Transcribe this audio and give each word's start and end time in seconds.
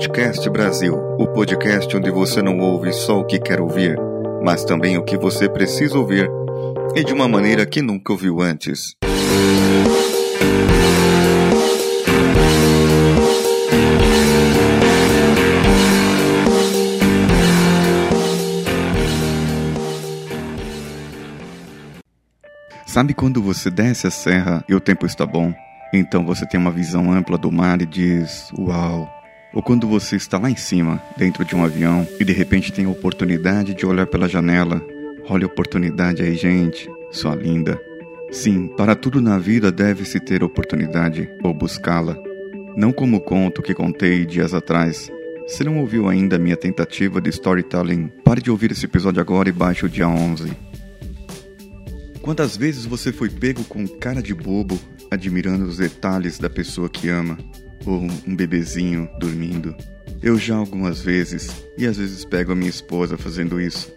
Outcast 0.00 0.48
Brasil, 0.48 0.94
o 1.18 1.26
podcast 1.28 1.94
onde 1.94 2.10
você 2.10 2.40
não 2.40 2.58
ouve 2.58 2.90
só 2.90 3.20
o 3.20 3.24
que 3.26 3.38
quer 3.38 3.60
ouvir, 3.60 3.98
mas 4.42 4.64
também 4.64 4.96
o 4.96 5.04
que 5.04 5.14
você 5.18 5.46
precisa 5.46 5.98
ouvir 5.98 6.26
e 6.96 7.04
de 7.04 7.12
uma 7.12 7.28
maneira 7.28 7.66
que 7.66 7.82
nunca 7.82 8.10
ouviu 8.10 8.40
antes. 8.40 8.96
Sabe 22.86 23.12
quando 23.12 23.42
você 23.42 23.70
desce 23.70 24.06
a 24.06 24.10
serra 24.10 24.64
e 24.66 24.74
o 24.74 24.80
tempo 24.80 25.04
está 25.04 25.26
bom? 25.26 25.52
Então 25.92 26.24
você 26.24 26.46
tem 26.46 26.58
uma 26.58 26.70
visão 26.70 27.12
ampla 27.12 27.36
do 27.36 27.52
mar 27.52 27.82
e 27.82 27.86
diz: 27.86 28.50
Uau! 28.58 29.19
Ou 29.52 29.62
quando 29.62 29.88
você 29.88 30.16
está 30.16 30.38
lá 30.38 30.48
em 30.48 30.56
cima, 30.56 31.02
dentro 31.16 31.44
de 31.44 31.56
um 31.56 31.64
avião, 31.64 32.06
e 32.18 32.24
de 32.24 32.32
repente 32.32 32.72
tem 32.72 32.84
a 32.84 32.90
oportunidade 32.90 33.74
de 33.74 33.84
olhar 33.84 34.06
pela 34.06 34.28
janela. 34.28 34.80
Olha 35.28 35.44
a 35.44 35.48
oportunidade 35.48 36.22
aí, 36.22 36.34
gente, 36.34 36.88
sua 37.10 37.34
linda. 37.34 37.80
Sim, 38.30 38.68
para 38.68 38.94
tudo 38.94 39.20
na 39.20 39.38
vida 39.38 39.72
deve-se 39.72 40.20
ter 40.20 40.44
oportunidade, 40.44 41.28
ou 41.42 41.52
buscá-la. 41.52 42.16
Não 42.76 42.92
como 42.92 43.16
o 43.16 43.20
conto 43.20 43.60
que 43.60 43.74
contei 43.74 44.24
dias 44.24 44.54
atrás. 44.54 45.10
Se 45.48 45.64
não 45.64 45.80
ouviu 45.80 46.08
ainda 46.08 46.38
minha 46.38 46.56
tentativa 46.56 47.20
de 47.20 47.30
storytelling, 47.30 48.08
pare 48.24 48.40
de 48.40 48.52
ouvir 48.52 48.70
esse 48.70 48.84
episódio 48.84 49.20
agora 49.20 49.48
e 49.48 49.52
baixe 49.52 49.84
o 49.84 49.88
dia 49.88 50.08
11. 50.08 50.52
Quantas 52.22 52.56
vezes 52.56 52.86
você 52.86 53.12
foi 53.12 53.28
pego 53.28 53.64
com 53.64 53.84
cara 53.88 54.22
de 54.22 54.32
bobo, 54.32 54.78
admirando 55.10 55.64
os 55.64 55.78
detalhes 55.78 56.38
da 56.38 56.48
pessoa 56.48 56.88
que 56.88 57.08
ama, 57.08 57.36
ou 57.86 58.06
um 58.26 58.36
bebezinho 58.36 59.08
dormindo? 59.18 59.74
Eu 60.22 60.38
já 60.38 60.56
algumas 60.56 61.00
vezes, 61.00 61.50
e 61.78 61.86
às 61.86 61.96
vezes 61.96 62.24
pego 62.24 62.52
a 62.52 62.54
minha 62.54 62.70
esposa 62.70 63.16
fazendo 63.16 63.60
isso. 63.60 63.90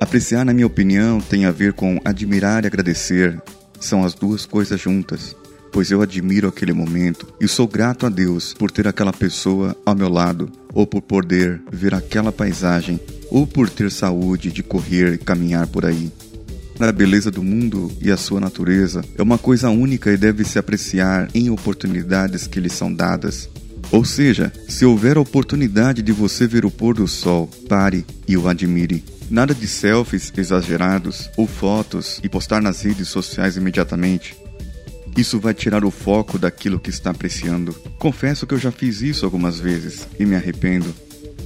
Apreciar, 0.00 0.44
na 0.44 0.54
minha 0.54 0.66
opinião, 0.66 1.20
tem 1.20 1.44
a 1.44 1.50
ver 1.50 1.72
com 1.72 2.00
admirar 2.04 2.64
e 2.64 2.66
agradecer. 2.66 3.40
São 3.80 4.04
as 4.04 4.14
duas 4.14 4.44
coisas 4.46 4.80
juntas, 4.80 5.36
pois 5.72 5.90
eu 5.90 6.02
admiro 6.02 6.48
aquele 6.48 6.72
momento 6.72 7.32
e 7.40 7.46
sou 7.46 7.68
grato 7.68 8.06
a 8.06 8.08
Deus 8.08 8.54
por 8.54 8.70
ter 8.70 8.88
aquela 8.88 9.12
pessoa 9.12 9.76
ao 9.84 9.94
meu 9.94 10.08
lado, 10.08 10.50
ou 10.72 10.86
por 10.86 11.02
poder 11.02 11.60
ver 11.70 11.94
aquela 11.94 12.32
paisagem, 12.32 12.98
ou 13.30 13.46
por 13.46 13.68
ter 13.70 13.90
saúde 13.90 14.50
de 14.50 14.62
correr 14.62 15.14
e 15.14 15.18
caminhar 15.18 15.66
por 15.66 15.84
aí 15.84 16.10
a 16.86 16.92
beleza 16.92 17.30
do 17.30 17.42
mundo 17.42 17.90
e 18.00 18.10
a 18.10 18.16
sua 18.16 18.40
natureza 18.40 19.04
é 19.16 19.22
uma 19.22 19.36
coisa 19.36 19.68
única 19.68 20.12
e 20.12 20.16
deve 20.16 20.44
se 20.44 20.58
apreciar 20.58 21.28
em 21.34 21.50
oportunidades 21.50 22.46
que 22.46 22.60
lhe 22.60 22.70
são 22.70 22.92
dadas. 22.92 23.48
Ou 23.90 24.04
seja, 24.04 24.52
se 24.68 24.84
houver 24.84 25.18
oportunidade 25.18 26.02
de 26.02 26.12
você 26.12 26.46
ver 26.46 26.64
o 26.64 26.70
pôr 26.70 26.94
do 26.94 27.08
sol, 27.08 27.48
pare 27.68 28.04
e 28.26 28.36
o 28.36 28.46
admire. 28.46 29.02
Nada 29.30 29.54
de 29.54 29.66
selfies 29.66 30.32
exagerados 30.36 31.28
ou 31.36 31.46
fotos 31.46 32.20
e 32.22 32.28
postar 32.28 32.62
nas 32.62 32.82
redes 32.82 33.08
sociais 33.08 33.56
imediatamente. 33.56 34.36
Isso 35.16 35.40
vai 35.40 35.52
tirar 35.52 35.84
o 35.84 35.90
foco 35.90 36.38
daquilo 36.38 36.78
que 36.78 36.90
está 36.90 37.10
apreciando. 37.10 37.72
Confesso 37.98 38.46
que 38.46 38.54
eu 38.54 38.58
já 38.58 38.70
fiz 38.70 39.02
isso 39.02 39.24
algumas 39.24 39.58
vezes 39.58 40.06
e 40.18 40.24
me 40.24 40.36
arrependo. 40.36 40.94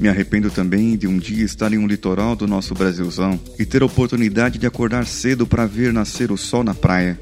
Me 0.02 0.08
arrependo 0.08 0.50
também 0.50 0.96
de 0.96 1.06
um 1.06 1.16
dia 1.16 1.44
estar 1.44 1.72
em 1.72 1.78
um 1.78 1.86
litoral 1.86 2.34
do 2.34 2.44
nosso 2.44 2.74
Brasilzão 2.74 3.38
e 3.56 3.64
ter 3.64 3.82
a 3.82 3.86
oportunidade 3.86 4.58
de 4.58 4.66
acordar 4.66 5.06
cedo 5.06 5.46
para 5.46 5.64
ver 5.64 5.92
nascer 5.92 6.32
o 6.32 6.36
sol 6.36 6.64
na 6.64 6.74
praia. 6.74 7.20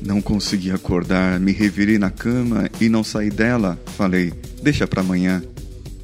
Não 0.00 0.22
consegui 0.22 0.70
acordar, 0.70 1.38
me 1.38 1.52
revirei 1.52 1.98
na 1.98 2.08
cama 2.08 2.70
e 2.80 2.88
não 2.88 3.04
saí 3.04 3.28
dela. 3.28 3.78
Falei, 3.94 4.32
deixa 4.62 4.86
para 4.86 5.02
amanhã. 5.02 5.42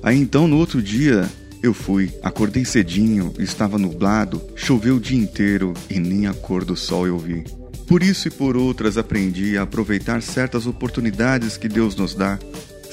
Aí 0.03 0.21
então 0.21 0.47
no 0.47 0.59
outro 0.59 0.83
dia 0.83 1.27
eu 1.63 1.73
fui, 1.73 2.13
acordei 2.23 2.67
cedinho, 2.67 3.33
estava 3.39 3.79
nublado, 3.79 4.43
choveu 4.55 4.97
o 4.97 5.01
dia 5.01 5.19
inteiro 5.19 5.73
e 5.89 5.99
nem 5.99 6.27
a 6.27 6.35
cor 6.35 6.67
do 6.67 6.77
sol 6.77 7.07
eu 7.07 7.17
vi. 7.17 7.45
Por 7.89 8.03
isso 8.03 8.29
e 8.29 8.31
por 8.31 8.59
outras 8.59 8.99
aprendi 8.99 9.57
a 9.57 9.63
aproveitar 9.63 10.21
certas 10.21 10.67
oportunidades 10.67 11.57
que 11.57 11.67
Deus 11.67 11.97
nos 11.97 12.15
dá 12.15 12.39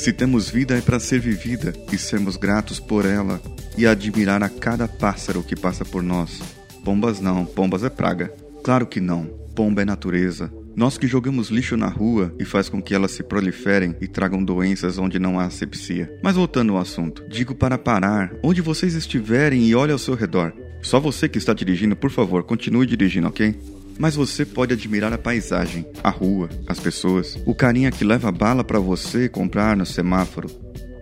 se 0.02 0.12
temos 0.12 0.50
vida 0.50 0.76
é 0.76 0.82
para 0.82 1.00
ser 1.00 1.20
vivida 1.20 1.76
e 1.94 1.96
sermos 1.96 2.36
gratos 2.36 2.80
por 2.80 3.06
ela 3.06 3.40
e 3.78 3.86
admirar 3.86 4.42
a 4.42 4.50
cada 4.50 4.88
pássaro 4.88 5.44
que 5.44 5.56
passa 5.56 5.86
por 5.86 6.02
nós. 6.02 6.42
Pombas 6.84 7.20
não, 7.20 7.46
pombas 7.46 7.84
é 7.84 7.90
praga. 7.90 8.34
Claro 8.64 8.88
que 8.88 9.00
não, 9.00 9.26
pomba 9.56 9.84
é 9.84 9.86
natureza. 9.86 10.52
Nós 10.76 10.98
que 10.98 11.06
jogamos 11.06 11.50
lixo 11.50 11.78
na 11.78 11.88
rua 11.88 12.34
e 12.40 12.46
faz 12.46 12.68
com 12.68 12.82
que 12.82 12.96
elas 12.96 13.12
se 13.12 13.22
proliferem 13.22 13.96
e 14.02 14.08
tragam 14.08 14.44
doenças 14.44 14.98
onde 14.98 15.20
não 15.20 15.40
há 15.40 15.46
asepsia. 15.46 16.12
Mas 16.24 16.36
voltando 16.36 16.74
ao 16.74 16.82
assunto, 16.82 17.24
digo 17.30 17.54
para 17.54 17.78
parar, 17.78 18.34
onde 18.42 18.60
vocês 18.60 18.96
estiverem 18.96 19.68
e 19.68 19.76
olhe 19.76 19.92
ao 19.92 20.00
seu 20.00 20.16
redor. 20.16 20.52
Só 20.82 21.00
você 21.00 21.30
que 21.30 21.38
está 21.38 21.54
dirigindo, 21.54 21.96
por 21.96 22.10
favor, 22.10 22.42
continue 22.42 22.88
dirigindo, 22.88 23.28
ok? 23.28 23.56
Mas 24.02 24.16
você 24.16 24.44
pode 24.44 24.74
admirar 24.74 25.14
a 25.14 25.18
paisagem, 25.20 25.86
a 26.04 26.10
rua, 26.10 26.50
as 26.66 26.80
pessoas, 26.80 27.38
o 27.46 27.54
carinha 27.54 27.92
que 27.92 28.04
leva 28.04 28.32
bala 28.32 28.64
para 28.64 28.80
você 28.80 29.30
comprar 29.30 29.78
no 29.78 29.86
semáforo. 29.86 30.50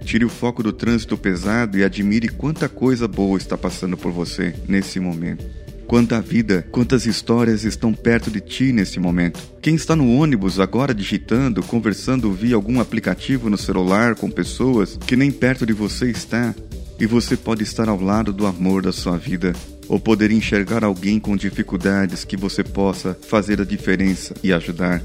Tire 0.03 0.25
o 0.25 0.29
foco 0.29 0.61
do 0.61 0.73
trânsito 0.73 1.17
pesado 1.17 1.77
e 1.77 1.83
admire 1.85 2.27
quanta 2.27 2.67
coisa 2.67 3.07
boa 3.07 3.37
está 3.37 3.57
passando 3.57 3.95
por 3.95 4.11
você 4.11 4.53
nesse 4.67 4.99
momento. 4.99 5.45
Quanta 5.87 6.19
vida, 6.19 6.67
quantas 6.73 7.05
histórias 7.05 7.63
estão 7.63 7.93
perto 7.93 8.29
de 8.29 8.41
ti 8.41 8.73
nesse 8.73 8.99
momento. 8.99 9.39
Quem 9.61 9.75
está 9.75 9.95
no 9.95 10.13
ônibus 10.13 10.59
agora 10.59 10.93
digitando, 10.93 11.63
conversando 11.63 12.33
via 12.33 12.55
algum 12.55 12.81
aplicativo 12.81 13.49
no 13.49 13.57
celular 13.57 14.13
com 14.13 14.29
pessoas 14.29 14.97
que 15.07 15.15
nem 15.15 15.31
perto 15.31 15.65
de 15.65 15.71
você 15.71 16.11
está, 16.11 16.53
e 16.99 17.05
você 17.05 17.37
pode 17.37 17.63
estar 17.63 17.87
ao 17.87 17.99
lado 17.99 18.33
do 18.33 18.45
amor 18.45 18.81
da 18.81 18.91
sua 18.91 19.17
vida, 19.17 19.53
ou 19.87 19.99
poder 19.99 20.31
enxergar 20.31 20.83
alguém 20.83 21.19
com 21.19 21.35
dificuldades 21.35 22.23
que 22.23 22.37
você 22.37 22.63
possa 22.63 23.17
fazer 23.27 23.61
a 23.61 23.65
diferença 23.65 24.35
e 24.43 24.51
ajudar. 24.53 25.01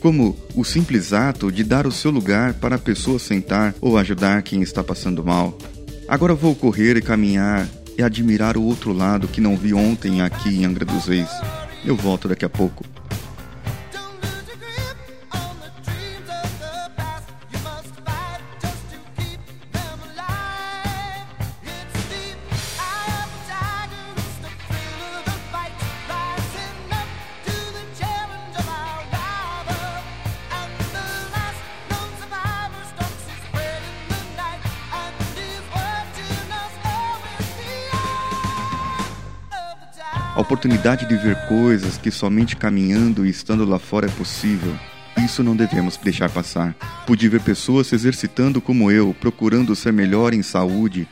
Como 0.00 0.36
o 0.54 0.64
simples 0.64 1.12
ato 1.12 1.52
de 1.52 1.62
dar 1.62 1.86
o 1.86 1.92
seu 1.92 2.10
lugar 2.10 2.54
para 2.54 2.76
a 2.76 2.78
pessoa 2.78 3.18
sentar 3.18 3.74
ou 3.80 3.96
ajudar 3.96 4.42
quem 4.42 4.60
está 4.62 4.82
passando 4.82 5.24
mal. 5.24 5.56
Agora 6.08 6.34
vou 6.34 6.54
correr 6.54 6.96
e 6.96 7.02
caminhar 7.02 7.66
e 7.96 8.02
admirar 8.02 8.56
o 8.56 8.62
outro 8.62 8.92
lado 8.92 9.28
que 9.28 9.40
não 9.40 9.56
vi 9.56 9.72
ontem 9.72 10.20
aqui 10.20 10.50
em 10.50 10.64
Angra 10.64 10.84
dos 10.84 11.06
Reis. 11.06 11.30
Eu 11.84 11.96
volto 11.96 12.28
daqui 12.28 12.44
a 12.44 12.50
pouco. 12.50 12.93
A 40.34 40.40
oportunidade 40.40 41.06
de 41.06 41.16
ver 41.16 41.36
coisas 41.46 41.96
que 41.96 42.10
somente 42.10 42.56
caminhando 42.56 43.24
e 43.24 43.30
estando 43.30 43.64
lá 43.64 43.78
fora 43.78 44.06
é 44.06 44.10
possível. 44.10 44.74
Isso 45.24 45.44
não 45.44 45.54
devemos 45.54 45.96
deixar 45.96 46.28
passar. 46.28 46.74
Pude 47.06 47.28
ver 47.28 47.40
pessoas 47.40 47.86
se 47.86 47.94
exercitando 47.94 48.60
como 48.60 48.90
eu, 48.90 49.14
procurando 49.20 49.76
ser 49.76 49.92
melhor 49.92 50.34
em 50.34 50.42
saúde, 50.42 51.06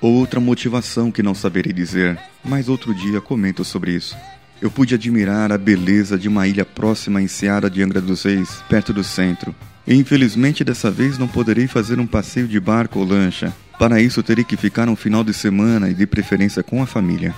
ou 0.00 0.14
outra 0.14 0.38
motivação 0.38 1.10
que 1.10 1.24
não 1.24 1.34
saberei 1.34 1.72
dizer, 1.72 2.16
mas 2.44 2.68
outro 2.68 2.94
dia 2.94 3.20
comento 3.20 3.64
sobre 3.64 3.90
isso. 3.96 4.16
Eu 4.62 4.70
pude 4.70 4.94
admirar 4.94 5.50
a 5.50 5.58
beleza 5.58 6.16
de 6.16 6.28
uma 6.28 6.46
ilha 6.46 6.64
próxima 6.64 7.20
em 7.20 7.26
Seara 7.26 7.68
de 7.68 7.82
Angra 7.82 8.00
dos 8.00 8.22
Reis, 8.22 8.62
perto 8.68 8.92
do 8.92 9.02
centro. 9.02 9.52
E 9.88 9.94
infelizmente 9.94 10.62
dessa 10.62 10.88
vez 10.88 11.18
não 11.18 11.26
poderei 11.26 11.66
fazer 11.66 11.98
um 11.98 12.06
passeio 12.06 12.46
de 12.46 12.60
barco 12.60 13.00
ou 13.00 13.04
lancha. 13.04 13.52
Para 13.76 14.00
isso 14.00 14.22
terei 14.22 14.44
que 14.44 14.56
ficar 14.56 14.88
um 14.88 14.94
final 14.94 15.24
de 15.24 15.34
semana 15.34 15.90
e 15.90 15.94
de 15.94 16.06
preferência 16.06 16.62
com 16.62 16.80
a 16.80 16.86
família. 16.86 17.34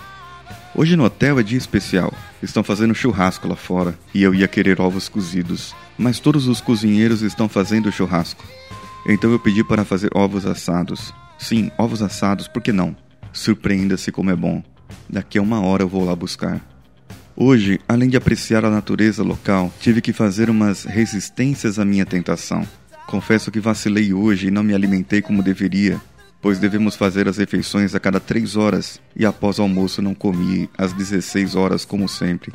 Hoje 0.72 0.94
no 0.94 1.04
hotel 1.04 1.40
é 1.40 1.42
dia 1.42 1.58
especial. 1.58 2.12
Estão 2.40 2.62
fazendo 2.62 2.94
churrasco 2.94 3.48
lá 3.48 3.56
fora 3.56 3.98
e 4.14 4.22
eu 4.22 4.32
ia 4.32 4.46
querer 4.46 4.80
ovos 4.80 5.08
cozidos, 5.08 5.74
mas 5.98 6.20
todos 6.20 6.46
os 6.46 6.60
cozinheiros 6.60 7.22
estão 7.22 7.48
fazendo 7.48 7.90
churrasco. 7.90 8.44
Então 9.06 9.32
eu 9.32 9.38
pedi 9.38 9.64
para 9.64 9.84
fazer 9.84 10.10
ovos 10.14 10.46
assados. 10.46 11.12
Sim, 11.38 11.70
ovos 11.76 12.02
assados, 12.02 12.46
por 12.46 12.62
que 12.62 12.72
não? 12.72 12.96
Surpreenda-se 13.32 14.12
como 14.12 14.30
é 14.30 14.36
bom. 14.36 14.62
Daqui 15.08 15.38
a 15.38 15.42
uma 15.42 15.60
hora 15.60 15.82
eu 15.82 15.88
vou 15.88 16.04
lá 16.04 16.14
buscar. 16.14 16.60
Hoje, 17.34 17.80
além 17.88 18.08
de 18.08 18.16
apreciar 18.16 18.64
a 18.64 18.70
natureza 18.70 19.22
local, 19.22 19.72
tive 19.80 20.00
que 20.00 20.12
fazer 20.12 20.50
umas 20.50 20.84
resistências 20.84 21.78
à 21.78 21.84
minha 21.84 22.06
tentação. 22.06 22.66
Confesso 23.06 23.50
que 23.50 23.58
vacilei 23.58 24.12
hoje 24.12 24.48
e 24.48 24.50
não 24.52 24.62
me 24.62 24.72
alimentei 24.72 25.20
como 25.20 25.42
deveria, 25.42 26.00
pois 26.40 26.58
devemos 26.58 26.96
fazer 26.96 27.28
as 27.28 27.38
refeições 27.38 27.94
a 27.94 28.00
cada 28.00 28.20
três 28.20 28.56
horas 28.56 29.00
e 29.14 29.26
após 29.26 29.58
o 29.58 29.62
almoço 29.62 30.00
não 30.00 30.14
comi 30.14 30.68
às 30.76 30.92
16 30.92 31.54
horas 31.54 31.84
como 31.84 32.08
sempre. 32.08 32.52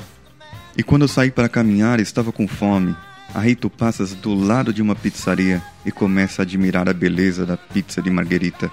E 0.77 0.83
quando 0.83 1.03
eu 1.03 1.07
saí 1.07 1.31
para 1.31 1.49
caminhar 1.49 1.99
estava 1.99 2.31
com 2.31 2.47
fome, 2.47 2.95
Aí 3.33 3.53
tu 3.53 3.69
passas 3.69 4.13
do 4.13 4.33
lado 4.33 4.71
de 4.71 4.81
uma 4.81 4.95
pizzaria 4.95 5.61
e 5.85 5.91
começa 5.91 6.41
a 6.41 6.43
admirar 6.43 6.87
a 6.87 6.93
beleza 6.93 7.45
da 7.45 7.57
pizza 7.57 8.01
de 8.01 8.09
marguerita. 8.09 8.71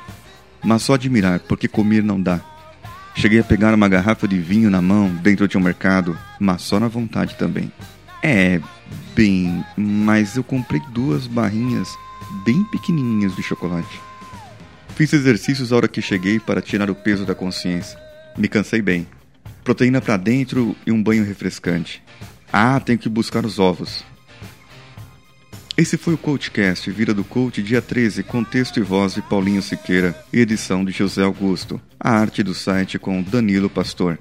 Mas 0.62 0.82
só 0.82 0.94
admirar, 0.94 1.40
porque 1.40 1.66
comer 1.66 2.02
não 2.02 2.20
dá. 2.20 2.40
Cheguei 3.14 3.40
a 3.40 3.44
pegar 3.44 3.74
uma 3.74 3.88
garrafa 3.88 4.28
de 4.28 4.38
vinho 4.38 4.70
na 4.70 4.80
mão 4.80 5.08
dentro 5.08 5.48
de 5.48 5.58
um 5.58 5.60
mercado, 5.60 6.16
mas 6.38 6.62
só 6.62 6.78
na 6.78 6.86
vontade 6.86 7.34
também. 7.34 7.72
É, 8.22 8.60
bem, 9.16 9.64
mas 9.76 10.36
eu 10.36 10.44
comprei 10.44 10.80
duas 10.92 11.26
barrinhas 11.26 11.88
bem 12.44 12.62
pequenininhas 12.64 13.34
de 13.34 13.42
chocolate. 13.42 14.00
Fiz 15.02 15.12
exercícios 15.14 15.72
a 15.72 15.76
hora 15.76 15.88
que 15.88 16.00
cheguei 16.00 16.38
para 16.38 16.62
tirar 16.62 16.88
o 16.88 16.94
peso 16.94 17.26
da 17.26 17.34
consciência. 17.34 17.98
Me 18.38 18.46
cansei 18.46 18.80
bem. 18.80 19.04
Proteína 19.64 20.00
para 20.00 20.16
dentro 20.16 20.76
e 20.86 20.92
um 20.92 21.02
banho 21.02 21.24
refrescante. 21.24 22.00
Ah, 22.52 22.78
tenho 22.78 23.00
que 23.00 23.08
buscar 23.08 23.44
os 23.44 23.58
ovos. 23.58 24.04
Esse 25.76 25.96
foi 25.96 26.14
o 26.14 26.18
Coachcast, 26.18 26.88
Vira 26.92 27.12
do 27.12 27.24
Coach, 27.24 27.60
dia 27.64 27.82
13, 27.82 28.22
com 28.22 28.44
texto 28.44 28.76
e 28.76 28.80
voz 28.80 29.14
de 29.14 29.22
Paulinho 29.22 29.60
Siqueira 29.60 30.14
e 30.32 30.38
edição 30.38 30.84
de 30.84 30.92
José 30.92 31.24
Augusto. 31.24 31.80
A 31.98 32.10
arte 32.12 32.40
do 32.44 32.54
site 32.54 32.96
com 32.96 33.20
Danilo 33.24 33.68
Pastor. 33.68 34.20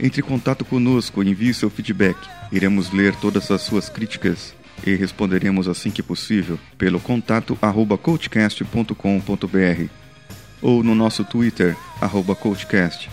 Entre 0.00 0.22
em 0.22 0.24
contato 0.24 0.64
conosco, 0.64 1.22
envie 1.22 1.52
seu 1.52 1.68
feedback. 1.68 2.16
Iremos 2.50 2.90
ler 2.92 3.14
todas 3.16 3.50
as 3.50 3.60
suas 3.60 3.90
críticas 3.90 4.54
e 4.84 4.94
responderemos 4.94 5.68
assim 5.68 5.90
que 5.90 6.02
possível 6.02 6.58
pelo 6.76 7.00
contato 7.00 7.56
arroba 7.60 7.96
coachcast.com.br 7.96 9.88
ou 10.60 10.82
no 10.82 10.94
nosso 10.94 11.24
Twitter, 11.24 11.76
arroba 12.00 12.36
coachcast, 12.36 13.10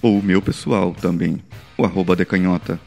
ou 0.00 0.18
o 0.18 0.22
meu 0.22 0.40
pessoal 0.40 0.92
também, 0.92 1.42
o 1.76 1.84
arroba 1.84 2.14
decanhota. 2.14 2.78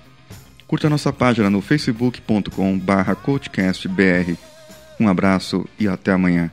Curta 0.66 0.89
nossa 0.89 1.12
página 1.12 1.50
no 1.50 1.62
facebook.com 1.62 2.77
barra 2.77 3.16
coachcastbr. 3.16 4.38
Um 5.00 5.07
abraço 5.07 5.68
e 5.80 5.88
até 5.88 6.12
amanhã. 6.12 6.51